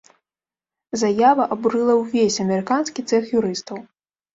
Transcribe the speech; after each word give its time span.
Заява 1.01 1.43
абурыла 1.57 1.95
ўвесь 2.01 2.41
амерыканскі 2.49 3.09
цэх 3.09 3.23
юрыстаў. 3.41 3.77